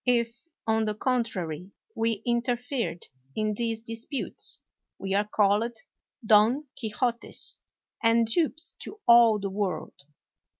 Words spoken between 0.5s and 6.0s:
on the contrary, we interfered in these disputes, we are called